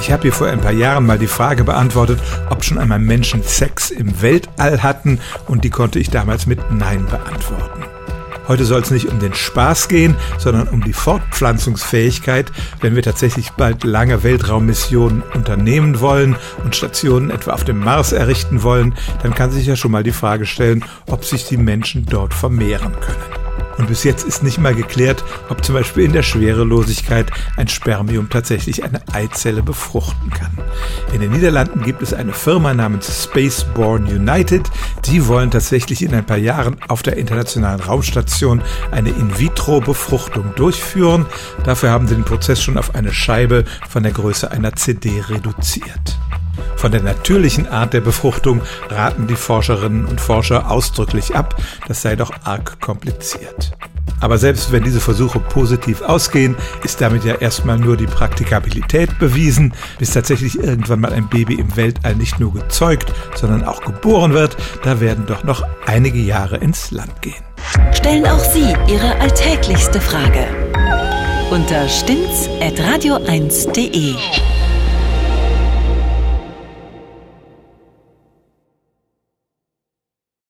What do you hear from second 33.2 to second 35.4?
Spaceborne United. Die